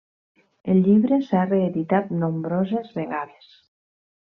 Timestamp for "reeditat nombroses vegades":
1.51-3.55